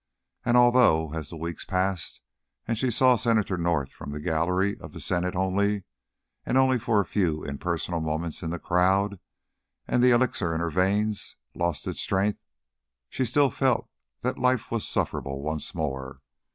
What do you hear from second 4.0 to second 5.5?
the gallery of the Senate